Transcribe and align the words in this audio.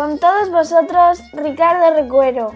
Con 0.00 0.18
todos 0.18 0.50
vosotros, 0.50 1.20
Ricardo 1.34 1.94
Recuero. 1.94 2.52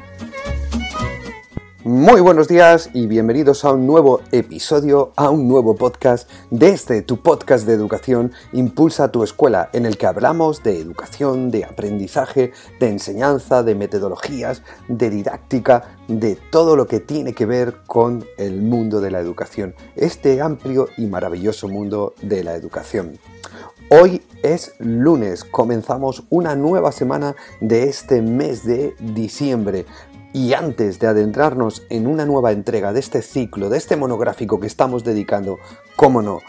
Muy 1.84 2.22
buenos 2.22 2.48
días 2.48 2.88
y 2.94 3.06
bienvenidos 3.06 3.66
a 3.66 3.72
un 3.72 3.86
nuevo 3.86 4.22
episodio, 4.32 5.12
a 5.16 5.28
un 5.28 5.46
nuevo 5.46 5.76
podcast 5.76 6.26
de 6.50 6.70
este, 6.70 7.02
tu 7.02 7.20
podcast 7.20 7.66
de 7.66 7.74
educación 7.74 8.32
Impulsa 8.54 9.12
tu 9.12 9.22
escuela, 9.22 9.68
en 9.74 9.84
el 9.84 9.98
que 9.98 10.06
hablamos 10.06 10.62
de 10.62 10.80
educación, 10.80 11.50
de 11.50 11.66
aprendizaje, 11.66 12.54
de 12.80 12.88
enseñanza, 12.88 13.62
de 13.62 13.74
metodologías, 13.74 14.62
de 14.88 15.10
didáctica, 15.10 15.98
de 16.08 16.36
todo 16.36 16.76
lo 16.76 16.86
que 16.86 17.00
tiene 17.00 17.34
que 17.34 17.44
ver 17.44 17.82
con 17.86 18.24
el 18.38 18.62
mundo 18.62 19.02
de 19.02 19.10
la 19.10 19.20
educación, 19.20 19.74
este 19.96 20.40
amplio 20.40 20.88
y 20.96 21.04
maravilloso 21.08 21.68
mundo 21.68 22.14
de 22.22 22.42
la 22.42 22.54
educación. 22.54 23.18
Hoy 23.96 24.22
es 24.42 24.74
lunes, 24.80 25.44
comenzamos 25.44 26.24
una 26.28 26.56
nueva 26.56 26.90
semana 26.90 27.36
de 27.60 27.84
este 27.84 28.22
mes 28.22 28.66
de 28.66 28.96
diciembre. 28.98 29.86
Y 30.32 30.52
antes 30.54 30.98
de 30.98 31.06
adentrarnos 31.06 31.86
en 31.90 32.08
una 32.08 32.24
nueva 32.24 32.50
entrega 32.50 32.92
de 32.92 32.98
este 32.98 33.22
ciclo, 33.22 33.68
de 33.68 33.78
este 33.78 33.94
monográfico 33.94 34.58
que 34.58 34.66
estamos 34.66 35.04
dedicando, 35.04 35.58
cómo 35.94 36.22
no, 36.22 36.40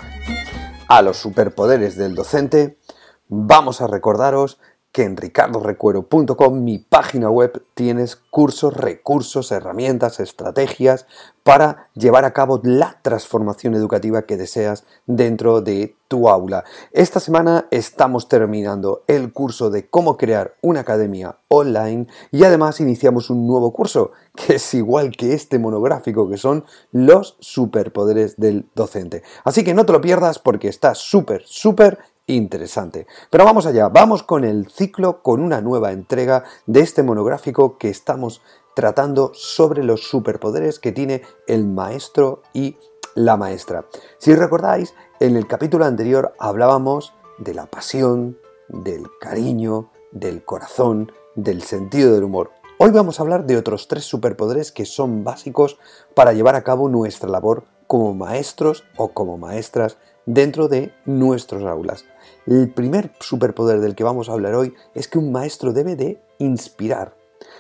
a 0.88 1.03
los 1.03 1.17
superpoderes 1.17 1.95
del 1.95 2.16
docente, 2.16 2.80
vamos 3.28 3.80
a 3.80 3.86
recordaros 3.86 4.59
que 4.96 5.04
en 5.04 5.18
ricardorecuero.com, 5.18 6.64
mi 6.64 6.78
página 6.78 7.30
web, 7.30 7.66
tienes 7.74 8.16
cursos, 8.16 8.74
recursos, 8.74 9.52
herramientas, 9.52 10.22
estrategias 10.22 11.06
para 11.44 11.90
llevar 11.96 12.24
a 12.24 12.32
cabo 12.32 12.62
la 12.64 12.98
transformación 13.02 13.76
educativa 13.76 14.22
que 14.22 14.38
deseas 14.38 14.86
dentro 15.06 15.60
de 15.60 15.98
tu 16.08 16.30
aula. 16.30 16.64
Esta 16.94 17.20
semana 17.20 17.68
estamos 17.72 18.30
terminando 18.30 19.04
el 19.08 19.34
curso 19.34 19.70
de 19.70 19.90
cómo 19.90 20.16
crear 20.16 20.56
una 20.62 20.80
academia 20.80 21.40
online 21.50 22.08
y 22.32 22.46
además 22.46 22.80
iniciamos 22.80 23.30
un 23.30 23.46
nuevo 23.46 23.73
curso 23.73 24.12
que 24.34 24.56
es 24.56 24.73
igual 24.73 25.12
que 25.12 25.34
este 25.34 25.60
monográfico 25.60 26.30
que 26.30 26.38
son 26.38 26.64
los 26.94 27.36
superpoderes 27.42 28.38
del 28.38 28.70
docente. 28.76 29.23
Así 29.44 29.66
que 29.66 29.73
no 29.73 29.86
te 29.86 29.92
lo 29.92 30.00
pierdas 30.00 30.40
porque 30.40 30.70
está 30.70 30.96
súper, 30.96 31.44
súper 31.46 32.00
interesante. 32.28 33.08
Pero 33.30 33.45
vamos 33.45 33.66
allá, 33.66 33.90
vamos 33.90 34.23
con 34.23 34.44
el 34.44 34.70
ciclo, 34.70 35.22
con 35.22 35.42
una 35.42 35.62
nueva 35.62 35.92
entrega 35.92 36.44
de 36.66 36.82
este 36.82 37.04
monográfico 37.04 37.78
que 37.78 37.90
estamos 37.90 38.42
tratando 38.76 39.32
sobre 39.34 39.84
los 39.84 40.08
superpoderes 40.08 40.80
que 40.80 40.92
tiene 40.92 41.22
el 41.48 41.66
maestro 41.66 42.42
y 42.54 42.78
la 43.16 43.38
maestra. 43.38 43.86
Si 44.17 44.36
recordáis, 44.36 44.94
en 45.20 45.38
el 45.38 45.48
capítulo 45.48 45.86
anterior 45.86 46.34
hablábamos 46.40 47.14
de 47.38 47.54
la 47.54 47.67
pasión, 47.67 48.38
del 48.67 49.06
cariño, 49.20 49.92
del 50.12 50.44
corazón, 50.44 51.12
del 51.36 51.62
sentido 51.62 52.14
del 52.14 52.23
humor. 52.23 52.52
Hoy 52.78 52.92
vamos 52.92 53.20
a 53.20 53.23
hablar 53.23 53.45
de 53.45 53.56
otros 53.56 53.88
tres 53.88 54.04
superpoderes 54.04 54.72
que 54.72 54.86
son 54.86 55.23
básicos 55.23 55.78
para 56.14 56.34
llevar 56.34 56.56
a 56.56 56.64
cabo 56.64 56.89
nuestra 56.89 57.30
labor 57.30 57.64
como 57.88 58.14
maestros 58.14 58.84
o 58.98 59.14
como 59.14 59.38
maestras 59.38 59.98
dentro 60.25 60.67
de 60.67 60.93
nuestros 61.05 61.63
aulas. 61.63 62.05
El 62.45 62.69
primer 62.69 63.11
superpoder 63.19 63.80
del 63.80 63.95
que 63.95 64.03
vamos 64.03 64.30
a 64.30 64.33
hablar 64.33 64.55
hoy 64.55 64.73
es 64.93 65.08
que 65.08 65.19
un 65.19 65.31
maestro 65.31 65.73
debe 65.73 65.95
de 65.95 66.21
inspirar. 66.39 67.15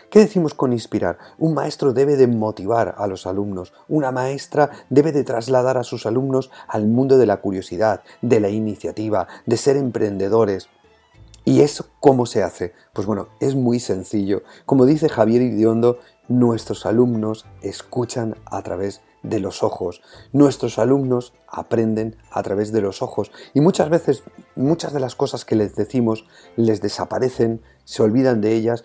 ¿Qué 0.09 0.19
decimos 0.19 0.53
con 0.53 0.73
inspirar? 0.73 1.17
Un 1.37 1.53
maestro 1.53 1.93
debe 1.93 2.15
de 2.15 2.27
motivar 2.27 2.95
a 2.97 3.07
los 3.07 3.25
alumnos, 3.25 3.73
una 3.87 4.11
maestra 4.11 4.69
debe 4.89 5.11
de 5.11 5.23
trasladar 5.23 5.77
a 5.77 5.83
sus 5.83 6.05
alumnos 6.05 6.51
al 6.67 6.87
mundo 6.87 7.17
de 7.17 7.25
la 7.25 7.41
curiosidad, 7.41 8.01
de 8.21 8.39
la 8.39 8.49
iniciativa, 8.49 9.27
de 9.45 9.57
ser 9.57 9.77
emprendedores. 9.77 10.69
¿Y 11.43 11.61
eso 11.61 11.87
cómo 11.99 12.25
se 12.25 12.43
hace? 12.43 12.73
Pues 12.93 13.05
bueno, 13.05 13.27
es 13.39 13.55
muy 13.55 13.79
sencillo. 13.79 14.41
Como 14.65 14.85
dice 14.85 15.09
Javier 15.09 15.41
Idiondo, 15.41 15.99
nuestros 16.27 16.85
alumnos 16.85 17.45
escuchan 17.61 18.35
a 18.45 18.63
través 18.63 19.01
de 19.29 19.39
los 19.39 19.63
ojos. 19.63 20.01
Nuestros 20.31 20.79
alumnos 20.79 21.33
aprenden 21.47 22.15
a 22.31 22.43
través 22.43 22.71
de 22.71 22.81
los 22.81 23.01
ojos 23.01 23.31
y 23.53 23.61
muchas 23.61 23.89
veces 23.89 24.23
muchas 24.55 24.93
de 24.93 24.99
las 24.99 25.15
cosas 25.15 25.45
que 25.45 25.55
les 25.55 25.75
decimos 25.75 26.25
les 26.55 26.81
desaparecen, 26.81 27.61
se 27.83 28.03
olvidan 28.03 28.41
de 28.41 28.53
ellas, 28.53 28.83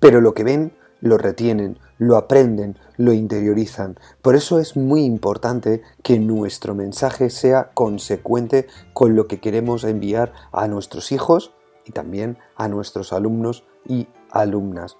pero 0.00 0.20
lo 0.20 0.34
que 0.34 0.44
ven 0.44 0.72
lo 1.00 1.18
retienen, 1.18 1.78
lo 1.98 2.16
aprenden, 2.16 2.78
lo 2.96 3.12
interiorizan. 3.12 3.98
Por 4.22 4.34
eso 4.34 4.58
es 4.60 4.76
muy 4.76 5.04
importante 5.04 5.82
que 6.02 6.18
nuestro 6.18 6.74
mensaje 6.74 7.30
sea 7.30 7.70
consecuente 7.74 8.66
con 8.92 9.14
lo 9.14 9.26
que 9.26 9.40
queremos 9.40 9.84
enviar 9.84 10.32
a 10.52 10.68
nuestros 10.68 11.12
hijos 11.12 11.52
y 11.84 11.92
también 11.92 12.38
a 12.56 12.68
nuestros 12.68 13.12
alumnos 13.12 13.64
y 13.86 14.08
alumnas. 14.30 14.96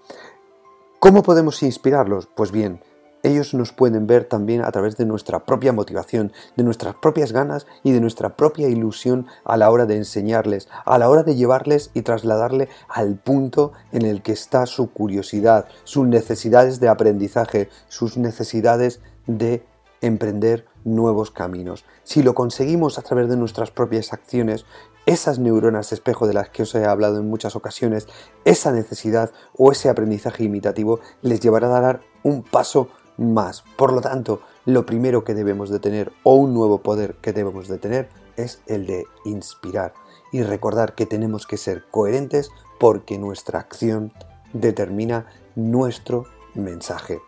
¿Cómo 1.01 1.23
podemos 1.23 1.63
inspirarlos? 1.63 2.29
Pues 2.35 2.53
bien, 2.53 2.81
ellos 3.27 3.55
nos 3.55 3.73
pueden 3.73 4.07
ver 4.07 4.25
también 4.25 4.63
a 4.63 4.71
través 4.71 4.97
de 4.97 5.05
nuestra 5.05 5.45
propia 5.45 5.73
motivación, 5.73 6.33
de 6.57 6.63
nuestras 6.63 6.95
propias 6.95 7.33
ganas 7.33 7.67
y 7.83 7.93
de 7.93 8.01
nuestra 8.01 8.37
propia 8.37 8.69
ilusión 8.69 9.27
a 9.45 9.57
la 9.57 9.71
hora 9.71 9.85
de 9.85 9.97
enseñarles, 9.97 10.69
a 10.85 10.99
la 10.99 11.11
hora 11.11 11.25
de 11.25 11.35
llevarles 11.35 11.91
y 11.95 12.03
trasladarle 12.03 12.69
al 12.89 13.17
punto 13.17 13.73
en 13.93 14.03
el 14.03 14.23
que 14.23 14.33
está 14.33 14.67
su 14.67 14.91
curiosidad, 14.91 15.67
sus 15.85 16.07
necesidades 16.07 16.79
de 16.79 16.89
aprendizaje, 16.89 17.69
sus 17.89 18.17
necesidades 18.17 19.01
de 19.27 19.65
emprender 20.01 20.67
nuevos 20.85 21.31
caminos. 21.31 21.85
Si 22.05 22.23
lo 22.23 22.35
conseguimos 22.35 22.99
a 22.99 23.03
través 23.03 23.29
de 23.29 23.37
nuestras 23.37 23.71
propias 23.71 24.13
acciones, 24.13 24.65
esas 25.07 25.39
neuronas 25.39 25.93
espejo 25.93 26.27
de 26.27 26.35
las 26.35 26.49
que 26.51 26.63
os 26.63 26.75
he 26.75 26.85
hablado 26.85 27.19
en 27.19 27.29
muchas 27.29 27.55
ocasiones, 27.55 28.09
esa 28.45 28.73
necesidad 28.73 29.31
o 29.57 29.71
ese 29.71 29.89
aprendizaje 29.89 30.45
imitativo 30.45 31.01
les 31.23 31.41
llevará 31.41 31.69
a 31.69 31.81
dar 31.81 32.01
un 32.23 32.43
paso 32.43 32.89
más. 33.17 33.65
Por 33.77 33.93
lo 33.93 34.01
tanto, 34.01 34.41
lo 34.65 34.87
primero 34.87 35.25
que 35.25 35.35
debemos 35.35 35.71
de 35.71 35.79
tener 35.79 36.13
o 36.23 36.35
un 36.35 36.55
nuevo 36.55 36.79
poder 36.79 37.15
que 37.17 37.33
debemos 37.33 37.69
de 37.69 37.79
tener 37.79 38.09
es 38.37 38.61
el 38.67 38.87
de 38.87 39.07
inspirar 39.25 39.95
y 40.33 40.43
recordar 40.43 40.95
que 40.95 41.07
tenemos 41.07 41.47
que 41.47 41.57
ser 41.57 41.85
coherentes 41.91 42.51
porque 42.79 43.19
nuestra 43.19 43.61
acción 43.61 44.13
determina 44.53 45.27
nuestro 45.55 46.27
mensaje. 46.55 47.21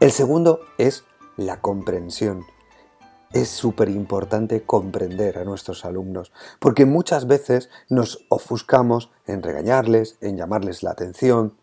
El 0.00 0.12
segundo 0.12 0.60
es 0.78 1.04
la 1.36 1.60
comprensión. 1.60 2.44
Es 3.32 3.48
súper 3.48 3.88
importante 3.88 4.62
comprender 4.62 5.38
a 5.38 5.44
nuestros 5.44 5.84
alumnos, 5.86 6.32
porque 6.58 6.84
muchas 6.84 7.26
veces 7.26 7.70
nos 7.88 8.26
ofuscamos 8.28 9.10
en 9.26 9.42
regañarles, 9.42 10.18
en 10.20 10.36
llamarles 10.36 10.82
la 10.82 10.90
atención, 10.90 11.54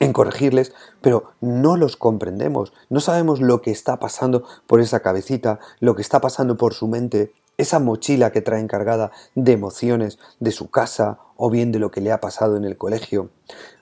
en 0.00 0.14
corregirles, 0.14 0.72
pero 1.02 1.32
no 1.40 1.76
los 1.76 1.96
comprendemos, 1.96 2.72
no 2.88 3.00
sabemos 3.00 3.40
lo 3.40 3.60
que 3.60 3.70
está 3.70 4.00
pasando 4.00 4.44
por 4.66 4.80
esa 4.80 5.00
cabecita, 5.00 5.60
lo 5.78 5.94
que 5.94 6.02
está 6.02 6.20
pasando 6.20 6.56
por 6.56 6.72
su 6.72 6.88
mente, 6.88 7.34
esa 7.58 7.78
mochila 7.78 8.32
que 8.32 8.40
trae 8.40 8.60
encargada 8.60 9.12
de 9.34 9.52
emociones 9.52 10.18
de 10.40 10.52
su 10.52 10.70
casa 10.70 11.18
o 11.36 11.50
bien 11.50 11.70
de 11.70 11.78
lo 11.78 11.90
que 11.90 12.00
le 12.00 12.12
ha 12.12 12.20
pasado 12.20 12.56
en 12.56 12.64
el 12.64 12.78
colegio. 12.78 13.28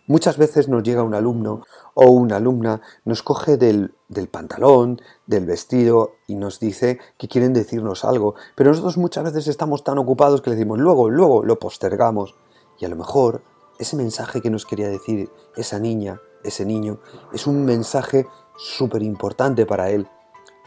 Muchas 0.08 0.38
veces 0.38 0.68
nos 0.68 0.82
llega 0.82 1.04
un 1.04 1.14
alumno 1.14 1.62
o 1.94 2.10
una 2.10 2.36
alumna, 2.36 2.80
nos 3.04 3.22
coge 3.22 3.56
del, 3.56 3.94
del, 4.08 4.26
pantalón, 4.26 5.00
del 5.26 5.46
vestido 5.46 6.12
y 6.26 6.34
nos 6.34 6.58
dice 6.58 6.98
que 7.18 7.28
quieren 7.28 7.52
decirnos 7.52 8.04
algo, 8.04 8.34
pero 8.56 8.70
nosotros 8.70 8.96
muchas 8.96 9.24
veces 9.24 9.46
estamos 9.46 9.84
tan 9.84 9.98
ocupados 9.98 10.40
que 10.40 10.50
le 10.50 10.56
decimos 10.56 10.78
luego, 10.78 11.10
luego 11.10 11.44
lo 11.44 11.60
postergamos 11.60 12.34
y 12.80 12.86
a 12.86 12.88
lo 12.88 12.96
mejor 12.96 13.42
ese 13.78 13.96
mensaje 13.96 14.40
que 14.40 14.50
nos 14.50 14.66
quería 14.66 14.88
decir 14.88 15.30
esa 15.56 15.78
niña, 15.78 16.20
ese 16.44 16.64
niño, 16.64 17.00
es 17.32 17.46
un 17.46 17.64
mensaje 17.64 18.26
súper 18.56 19.02
importante 19.02 19.66
para 19.66 19.90
él, 19.90 20.08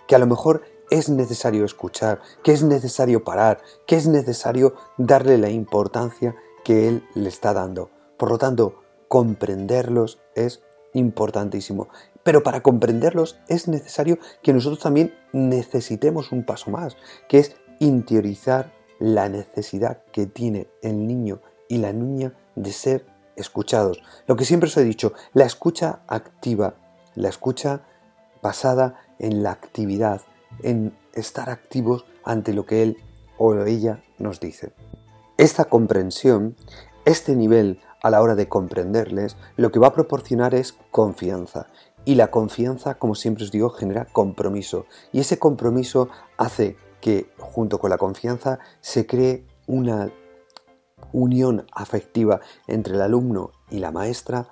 que 0.08 0.16
a 0.16 0.20
lo 0.20 0.28
mejor 0.28 0.64
es 0.90 1.10
necesario 1.10 1.66
escuchar, 1.66 2.22
que 2.44 2.52
es 2.52 2.64
necesario 2.64 3.24
parar, 3.24 3.62
que 3.88 3.96
es 3.96 4.08
necesario 4.08 4.76
darle 4.98 5.38
la 5.38 5.50
importancia 5.50 6.36
que 6.64 6.88
él 6.88 7.04
le 7.16 7.30
está 7.30 7.54
dando. 7.54 7.90
Por 8.18 8.30
lo 8.30 8.38
tanto, 8.38 8.82
comprenderlos 9.08 10.20
es 10.36 10.62
importantísimo. 10.94 11.88
Pero 12.24 12.44
para 12.44 12.62
comprenderlos 12.62 13.40
es 13.48 13.68
necesario 13.68 14.20
que 14.44 14.54
nosotros 14.54 14.80
también 14.80 15.14
necesitemos 15.34 16.32
un 16.32 16.46
paso 16.46 16.72
más, 16.72 16.98
que 17.28 17.40
es 17.40 17.56
interiorizar 17.80 18.74
la 19.00 19.30
necesidad 19.30 20.04
que 20.12 20.28
tiene 20.28 20.68
el 20.82 21.08
niño 21.08 21.42
y 21.68 21.78
la 21.78 21.94
niña 21.94 22.36
de 22.56 22.72
ser 22.72 23.06
escuchados. 23.36 24.02
Lo 24.28 24.36
que 24.36 24.46
siempre 24.46 24.68
os 24.68 24.78
he 24.78 24.84
dicho, 24.84 25.14
la 25.34 25.46
escucha 25.46 26.02
activa, 26.08 26.76
la 27.16 27.30
escucha 27.30 27.82
basada 28.42 28.96
en 29.20 29.44
la 29.44 29.52
actividad, 29.52 30.22
en 30.64 30.96
estar 31.14 31.50
activos 31.50 32.06
ante 32.24 32.54
lo 32.54 32.66
que 32.66 32.84
él 32.84 32.98
o 33.38 33.56
ella 33.66 34.04
nos 34.18 34.40
dice. 34.40 34.74
Esta 35.38 35.66
comprensión, 35.66 36.56
este 37.06 37.36
nivel 37.36 37.80
a 38.02 38.10
la 38.10 38.22
hora 38.22 38.36
de 38.36 38.48
comprenderles, 38.48 39.38
lo 39.58 39.72
que 39.72 39.80
va 39.80 39.88
a 39.88 39.94
proporcionar 39.94 40.56
es 40.56 40.74
confianza. 40.92 41.68
Y 42.04 42.16
la 42.16 42.32
confianza, 42.32 42.96
como 42.96 43.16
siempre 43.16 43.44
os 43.44 43.52
digo, 43.52 43.70
genera 43.70 44.06
compromiso. 44.06 44.86
Y 45.12 45.20
ese 45.20 45.38
compromiso 45.38 46.10
hace 46.38 46.76
que, 47.00 47.32
junto 47.38 47.80
con 47.80 47.92
la 47.92 47.98
confianza, 47.98 48.60
se 48.82 49.06
cree 49.06 49.46
una 49.68 50.12
unión 51.12 51.66
afectiva 51.74 52.42
entre 52.68 52.96
el 52.96 53.02
alumno 53.02 53.52
y 53.70 53.80
la 53.80 53.92
maestra 53.92 54.50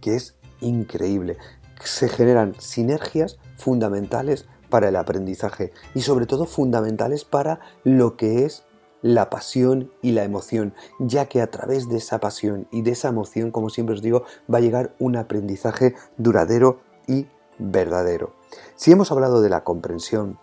que 0.00 0.16
es 0.16 0.36
increíble. 0.60 1.36
Se 1.82 2.08
generan 2.08 2.54
sinergias 2.58 3.38
fundamentales 3.56 4.46
para 4.70 4.88
el 4.88 4.96
aprendizaje 4.96 5.72
y 5.94 6.02
sobre 6.02 6.26
todo 6.26 6.46
fundamentales 6.46 7.24
para 7.24 7.60
lo 7.84 8.16
que 8.16 8.44
es 8.44 8.64
la 9.02 9.30
pasión 9.30 9.92
y 10.02 10.12
la 10.12 10.24
emoción, 10.24 10.74
ya 10.98 11.26
que 11.26 11.40
a 11.40 11.50
través 11.50 11.88
de 11.88 11.98
esa 11.98 12.18
pasión 12.18 12.66
y 12.72 12.82
de 12.82 12.92
esa 12.92 13.08
emoción, 13.08 13.50
como 13.50 13.70
siempre 13.70 13.94
os 13.94 14.02
digo, 14.02 14.24
va 14.52 14.58
a 14.58 14.62
llegar 14.62 14.94
un 14.98 15.16
aprendizaje 15.16 15.94
duradero 16.16 16.80
y 17.06 17.26
verdadero. 17.58 18.34
Si 18.74 18.92
hemos 18.92 19.12
hablado 19.12 19.42
de 19.42 19.48
la 19.48 19.64
comprensión 19.64 20.38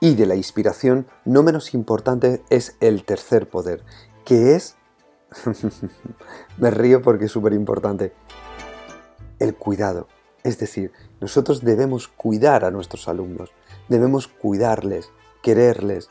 y 0.00 0.14
de 0.14 0.26
la 0.26 0.34
inspiración, 0.34 1.06
no 1.24 1.42
menos 1.42 1.74
importante 1.74 2.42
es 2.50 2.76
el 2.80 3.04
tercer 3.04 3.48
poder, 3.48 3.82
que 4.24 4.56
es... 4.56 4.76
Me 6.58 6.70
río 6.70 7.02
porque 7.02 7.26
es 7.26 7.32
súper 7.32 7.52
importante. 7.52 8.12
El 9.38 9.54
cuidado. 9.54 10.08
Es 10.44 10.58
decir, 10.58 10.92
nosotros 11.20 11.62
debemos 11.62 12.08
cuidar 12.08 12.64
a 12.64 12.70
nuestros 12.70 13.08
alumnos, 13.08 13.52
debemos 13.88 14.26
cuidarles, 14.26 15.10
quererles. 15.42 16.10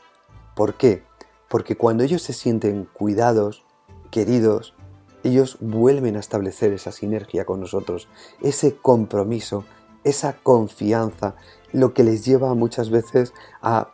¿Por 0.54 0.74
qué? 0.74 1.04
Porque 1.48 1.76
cuando 1.76 2.02
ellos 2.02 2.22
se 2.22 2.32
sienten 2.32 2.88
cuidados, 2.92 3.64
queridos, 4.10 4.74
ellos 5.22 5.58
vuelven 5.60 6.16
a 6.16 6.20
establecer 6.20 6.72
esa 6.72 6.92
sinergia 6.92 7.44
con 7.44 7.60
nosotros, 7.60 8.08
ese 8.40 8.76
compromiso, 8.76 9.64
esa 10.04 10.34
confianza, 10.42 11.36
lo 11.72 11.94
que 11.94 12.04
les 12.04 12.24
lleva 12.24 12.54
muchas 12.54 12.90
veces 12.90 13.32
a 13.60 13.92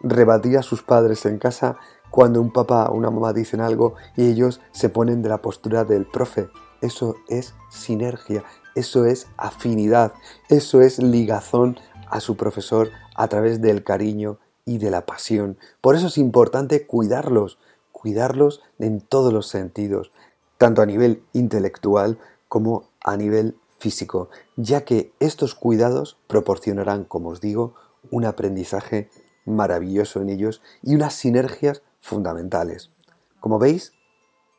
rebatir 0.00 0.56
a 0.58 0.62
sus 0.62 0.82
padres 0.82 1.26
en 1.26 1.38
casa 1.38 1.78
cuando 2.10 2.40
un 2.40 2.52
papá 2.52 2.86
o 2.86 2.94
una 2.94 3.10
mamá 3.10 3.32
dicen 3.32 3.60
algo 3.60 3.94
y 4.16 4.26
ellos 4.26 4.60
se 4.72 4.88
ponen 4.88 5.22
de 5.22 5.28
la 5.28 5.42
postura 5.42 5.84
del 5.84 6.06
profe. 6.06 6.48
Eso 6.80 7.16
es 7.28 7.54
sinergia, 7.70 8.44
eso 8.74 9.04
es 9.04 9.26
afinidad, 9.36 10.12
eso 10.48 10.80
es 10.80 10.98
ligazón 10.98 11.78
a 12.08 12.20
su 12.20 12.36
profesor 12.36 12.90
a 13.16 13.28
través 13.28 13.60
del 13.60 13.82
cariño 13.84 14.38
y 14.64 14.78
de 14.78 14.90
la 14.90 15.06
pasión. 15.06 15.58
Por 15.80 15.96
eso 15.96 16.06
es 16.06 16.18
importante 16.18 16.86
cuidarlos, 16.86 17.58
cuidarlos 17.90 18.62
en 18.78 19.00
todos 19.00 19.32
los 19.32 19.48
sentidos, 19.48 20.12
tanto 20.56 20.82
a 20.82 20.86
nivel 20.86 21.22
intelectual 21.32 22.18
como 22.48 22.84
a 23.04 23.16
nivel 23.16 23.56
físico, 23.78 24.28
ya 24.56 24.84
que 24.84 25.12
estos 25.20 25.54
cuidados 25.54 26.18
proporcionarán, 26.26 27.04
como 27.04 27.30
os 27.30 27.40
digo, 27.40 27.74
un 28.10 28.24
aprendizaje 28.24 29.10
maravilloso 29.44 30.20
en 30.20 30.28
ellos 30.28 30.62
y 30.82 30.94
unas 30.94 31.14
sinergias 31.14 31.82
fundamentales. 32.00 32.90
Como 33.40 33.58
veis, 33.58 33.92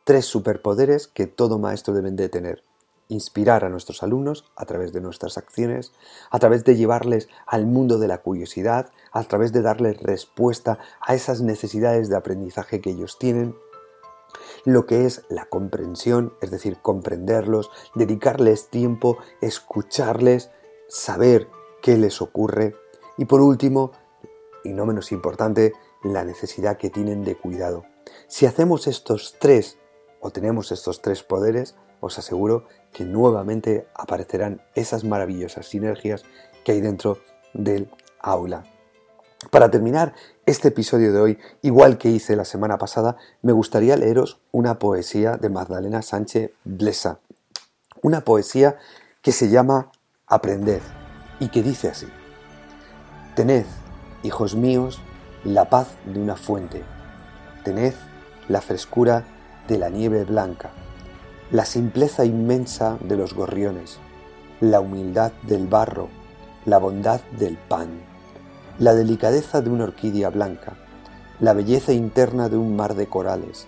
tres 0.03 0.25
superpoderes 0.25 1.07
que 1.07 1.27
todo 1.27 1.59
maestro 1.59 1.93
debe 1.93 2.11
de 2.11 2.29
tener. 2.29 2.63
Inspirar 3.09 3.65
a 3.65 3.69
nuestros 3.69 4.03
alumnos 4.03 4.45
a 4.55 4.65
través 4.65 4.93
de 4.93 5.01
nuestras 5.01 5.37
acciones, 5.37 5.91
a 6.29 6.39
través 6.39 6.63
de 6.63 6.75
llevarles 6.75 7.27
al 7.45 7.65
mundo 7.65 7.97
de 7.97 8.07
la 8.07 8.19
curiosidad, 8.19 8.91
a 9.11 9.23
través 9.23 9.51
de 9.51 9.61
darles 9.61 10.01
respuesta 10.01 10.79
a 11.01 11.15
esas 11.15 11.41
necesidades 11.41 12.09
de 12.09 12.17
aprendizaje 12.17 12.81
que 12.81 12.91
ellos 12.91 13.17
tienen, 13.17 13.55
lo 14.65 14.85
que 14.85 15.05
es 15.05 15.23
la 15.29 15.45
comprensión, 15.45 16.33
es 16.41 16.51
decir, 16.51 16.77
comprenderlos, 16.81 17.71
dedicarles 17.95 18.69
tiempo, 18.69 19.17
escucharles, 19.41 20.51
saber 20.87 21.47
qué 21.81 21.97
les 21.97 22.21
ocurre. 22.21 22.75
Y 23.17 23.25
por 23.25 23.41
último, 23.41 23.91
y 24.63 24.73
no 24.73 24.85
menos 24.85 25.11
importante, 25.11 25.73
la 26.03 26.23
necesidad 26.23 26.77
que 26.77 26.89
tienen 26.89 27.23
de 27.23 27.35
cuidado. 27.35 27.85
Si 28.27 28.45
hacemos 28.45 28.87
estos 28.87 29.35
tres 29.39 29.77
o 30.19 30.31
tenemos 30.31 30.71
estos 30.71 31.01
tres 31.01 31.23
poderes, 31.23 31.75
os 31.99 32.17
aseguro 32.17 32.65
que 32.93 33.03
nuevamente 33.03 33.87
aparecerán 33.93 34.61
esas 34.75 35.03
maravillosas 35.03 35.67
sinergias 35.67 36.23
que 36.63 36.73
hay 36.73 36.81
dentro 36.81 37.19
del 37.53 37.89
aula. 38.19 38.65
Para 39.51 39.71
terminar 39.71 40.13
este 40.45 40.67
episodio 40.67 41.13
de 41.13 41.21
hoy, 41.21 41.39
igual 41.61 41.97
que 41.97 42.09
hice 42.09 42.35
la 42.35 42.43
semana 42.43 42.77
pasada, 42.77 43.15
me 43.41 43.53
gustaría 43.53 43.95
leeros 43.95 44.41
una 44.51 44.79
poesía 44.79 45.37
de 45.37 45.49
Magdalena 45.49 46.01
Sánchez 46.01 46.51
Blesa. 46.65 47.19
Una 48.01 48.21
poesía 48.21 48.77
que 49.21 49.31
se 49.31 49.49
llama 49.49 49.91
Aprended 50.27 50.81
y 51.39 51.49
que 51.49 51.63
dice 51.63 51.87
así. 51.87 52.07
Tened, 53.35 53.65
hijos 54.23 54.55
míos, 54.55 55.01
la 55.43 55.69
paz 55.69 55.89
de 56.05 56.19
una 56.19 56.35
fuente. 56.35 56.83
Tened 57.63 57.93
la 58.47 58.61
frescura 58.61 59.23
de 59.67 59.77
la 59.77 59.89
nieve 59.89 60.23
blanca 60.23 60.71
la 61.51 61.65
simpleza 61.65 62.25
inmensa 62.25 62.99
de 63.01 63.17
los 63.17 63.33
gorriones, 63.33 63.97
la 64.59 64.79
humildad 64.79 65.31
del 65.41 65.65
barro, 65.65 66.09
la 66.65 66.77
bondad 66.77 67.21
del 67.39 67.57
pan, 67.57 67.87
la 68.77 68.93
delicadeza 68.93 69.61
de 69.61 69.71
una 69.71 69.85
orquídea 69.85 70.29
blanca, 70.29 70.77
la 71.39 71.53
belleza 71.53 71.91
interna 71.91 72.49
de 72.49 72.57
un 72.57 72.75
mar 72.75 72.93
de 72.93 73.07
corales, 73.07 73.67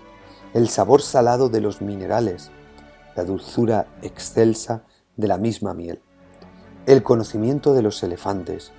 el 0.54 0.70
sabor 0.70 1.02
salado 1.02 1.50
de 1.50 1.60
los 1.60 1.82
minerales, 1.82 2.52
la 3.16 3.24
dulzura 3.24 3.88
excelsa 4.04 4.84
de 5.18 5.28
la 5.28 5.40
misma 5.40 5.74
miel, 5.74 6.04
el 6.86 7.02
conocimiento 7.02 7.74
de 7.74 7.82
los 7.82 8.04
elefantes, 8.04 8.74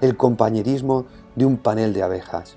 el 0.00 0.16
compañerismo 0.16 1.04
de 1.36 1.46
un 1.46 1.58
panel 1.58 1.92
de 1.92 2.02
abejas, 2.02 2.56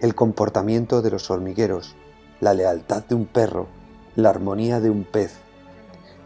el 0.00 0.14
comportamiento 0.14 1.02
de 1.02 1.10
los 1.10 1.30
hormigueros, 1.30 1.94
la 2.40 2.54
lealtad 2.54 3.04
de 3.04 3.14
un 3.14 3.26
perro, 3.26 3.68
la 4.16 4.30
armonía 4.30 4.80
de 4.80 4.90
un 4.90 5.04
pez, 5.04 5.34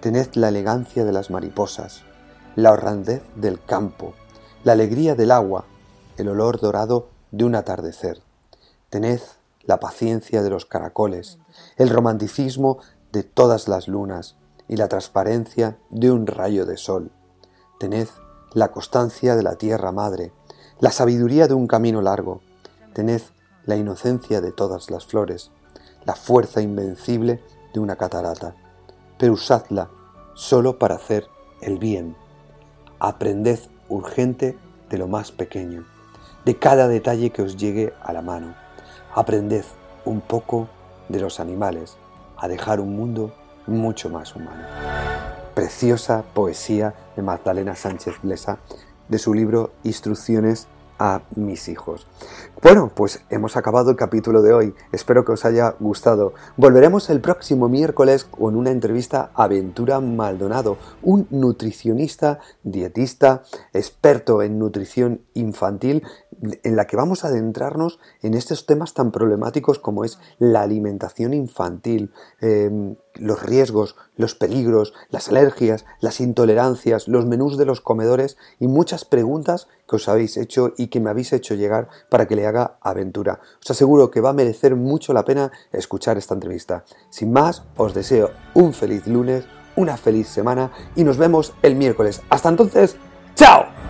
tened 0.00 0.34
la 0.34 0.48
elegancia 0.48 1.04
de 1.04 1.12
las 1.12 1.30
mariposas, 1.30 2.02
la 2.56 2.72
honradez 2.72 3.22
del 3.36 3.62
campo, 3.64 4.14
la 4.64 4.72
alegría 4.72 5.14
del 5.14 5.30
agua, 5.30 5.64
el 6.16 6.28
olor 6.28 6.60
dorado 6.60 7.08
de 7.30 7.44
un 7.44 7.54
atardecer. 7.54 8.20
Tened 8.90 9.20
la 9.62 9.80
paciencia 9.80 10.42
de 10.42 10.50
los 10.50 10.66
caracoles, 10.66 11.38
el 11.76 11.88
romanticismo 11.88 12.78
de 13.12 13.22
todas 13.22 13.68
las 13.68 13.88
lunas 13.88 14.36
y 14.68 14.76
la 14.76 14.88
transparencia 14.88 15.78
de 15.90 16.10
un 16.10 16.26
rayo 16.26 16.66
de 16.66 16.76
sol. 16.76 17.10
Tened 17.78 18.08
la 18.52 18.70
constancia 18.70 19.34
de 19.36 19.42
la 19.42 19.56
tierra 19.56 19.92
madre, 19.92 20.32
la 20.82 20.90
sabiduría 20.90 21.46
de 21.46 21.54
un 21.54 21.68
camino 21.68 22.02
largo. 22.02 22.40
Tened 22.92 23.22
la 23.66 23.76
inocencia 23.76 24.40
de 24.40 24.50
todas 24.50 24.90
las 24.90 25.06
flores, 25.06 25.52
la 26.04 26.16
fuerza 26.16 26.60
invencible 26.60 27.40
de 27.72 27.78
una 27.78 27.94
catarata, 27.94 28.56
pero 29.16 29.34
usadla 29.34 29.88
solo 30.34 30.80
para 30.80 30.96
hacer 30.96 31.28
el 31.60 31.78
bien. 31.78 32.16
Aprended 32.98 33.60
urgente 33.88 34.58
de 34.90 34.98
lo 34.98 35.06
más 35.06 35.30
pequeño, 35.30 35.86
de 36.44 36.58
cada 36.58 36.88
detalle 36.88 37.30
que 37.30 37.42
os 37.42 37.56
llegue 37.56 37.94
a 38.02 38.12
la 38.12 38.22
mano. 38.22 38.56
Aprended 39.14 39.64
un 40.04 40.20
poco 40.20 40.66
de 41.08 41.20
los 41.20 41.38
animales, 41.38 41.96
a 42.36 42.48
dejar 42.48 42.80
un 42.80 42.96
mundo 42.96 43.32
mucho 43.68 44.10
más 44.10 44.34
humano. 44.34 44.64
Preciosa 45.54 46.24
poesía 46.34 46.92
de 47.14 47.22
Magdalena 47.22 47.76
Sánchez 47.76 48.16
Blesa 48.20 48.58
de 49.12 49.18
su 49.18 49.34
libro 49.34 49.70
Instrucciones 49.84 50.66
a 50.98 51.22
mis 51.36 51.68
hijos. 51.68 52.06
Bueno, 52.62 52.92
pues 52.94 53.24
hemos 53.28 53.56
acabado 53.56 53.90
el 53.90 53.96
capítulo 53.96 54.40
de 54.40 54.52
hoy. 54.52 54.74
Espero 54.92 55.24
que 55.24 55.32
os 55.32 55.44
haya 55.44 55.74
gustado. 55.80 56.32
Volveremos 56.56 57.10
el 57.10 57.20
próximo 57.20 57.68
miércoles 57.68 58.24
con 58.24 58.54
una 58.54 58.70
entrevista 58.70 59.30
a 59.34 59.48
Ventura 59.48 60.00
Maldonado, 60.00 60.78
un 61.02 61.26
nutricionista, 61.30 62.38
dietista, 62.62 63.42
experto 63.72 64.42
en 64.42 64.58
nutrición 64.58 65.22
infantil, 65.34 66.04
en 66.62 66.76
la 66.76 66.86
que 66.86 66.96
vamos 66.96 67.24
a 67.24 67.28
adentrarnos 67.28 67.98
en 68.22 68.34
estos 68.34 68.64
temas 68.64 68.94
tan 68.94 69.10
problemáticos 69.10 69.78
como 69.78 70.04
es 70.04 70.18
la 70.38 70.62
alimentación 70.62 71.34
infantil, 71.34 72.12
em, 72.40 72.96
los 73.14 73.42
riesgos, 73.42 73.96
los 74.16 74.34
peligros, 74.34 74.94
las 75.10 75.28
alergias, 75.28 75.84
las 76.00 76.20
intolerancias, 76.20 77.08
los 77.08 77.26
menús 77.26 77.58
de 77.58 77.66
los 77.66 77.80
comedores 77.80 78.36
y 78.58 78.66
muchas 78.66 79.04
preguntas 79.04 79.68
que 79.88 79.96
os 79.96 80.08
habéis 80.08 80.36
hecho 80.36 80.72
y 80.76 80.88
que 80.88 81.00
me 81.00 81.10
habéis 81.10 81.32
hecho 81.32 81.54
llegar 81.54 81.88
para 82.08 82.26
que 82.26 82.36
le 82.36 82.46
haga 82.46 82.76
aventura. 82.80 83.40
Os 83.62 83.70
aseguro 83.70 84.10
que 84.10 84.20
va 84.20 84.30
a 84.30 84.34
merecer 84.34 84.76
mucho 84.76 85.12
la 85.12 85.24
pena 85.24 85.52
escuchar 85.72 86.18
esta 86.18 86.34
entrevista. 86.34 86.84
Sin 87.10 87.32
más, 87.32 87.62
os 87.76 87.94
deseo 87.94 88.30
un 88.54 88.72
feliz 88.72 89.06
lunes, 89.06 89.44
una 89.76 89.96
feliz 89.96 90.28
semana 90.28 90.70
y 90.96 91.04
nos 91.04 91.16
vemos 91.16 91.52
el 91.62 91.76
miércoles. 91.76 92.22
Hasta 92.30 92.48
entonces, 92.48 92.96
¡chao! 93.34 93.81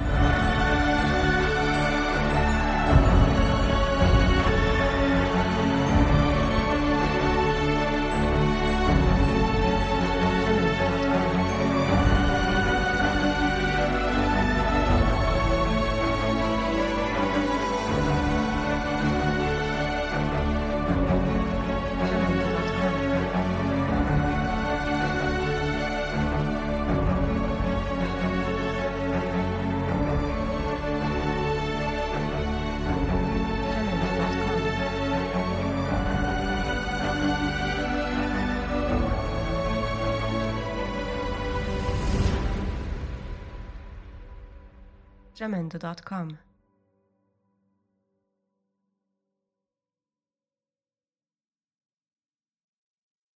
jamendo.com 45.43 46.52